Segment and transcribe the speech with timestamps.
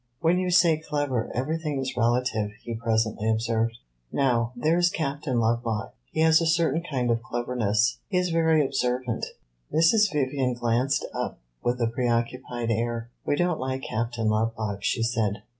[0.19, 3.77] "When you say clever, everything is relative," he presently observed.
[4.11, 8.65] "Now, there is Captain Lovelock; he has a certain kind of cleverness; he is very
[8.65, 9.27] observant."
[9.71, 10.11] Mrs.
[10.11, 13.11] Vivian glanced up with a preoccupied air.
[13.27, 15.43] "We don't like Captain Lovelock," she said.